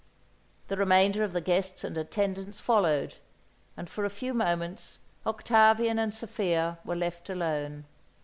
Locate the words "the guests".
1.31-1.83